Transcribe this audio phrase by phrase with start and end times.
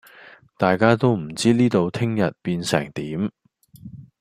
[0.57, 3.31] 大家都唔知呢度聽日變成點